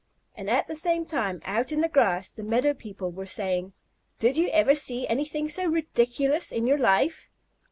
[0.33, 3.73] And, at the same time, out in the grass, the meadow people were saying,
[4.17, 7.29] "Did you ever see anything so ridiculous in your life?"